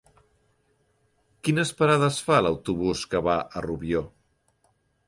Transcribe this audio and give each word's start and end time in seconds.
Quines 1.49 1.73
parades 1.83 2.19
fa 2.31 2.41
l'autobús 2.47 3.07
que 3.13 3.25
va 3.31 3.39
a 3.59 3.65
Rubió? 3.69 4.05